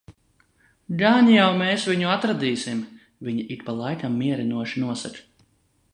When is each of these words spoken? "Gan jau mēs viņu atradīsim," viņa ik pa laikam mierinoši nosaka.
"Gan 1.01 1.27
jau 1.33 1.49
mēs 1.59 1.85
viņu 1.91 2.09
atradīsim," 2.15 2.81
viņa 3.29 3.47
ik 3.57 3.67
pa 3.69 3.79
laikam 3.85 4.17
mierinoši 4.23 4.83
nosaka. 4.87 5.27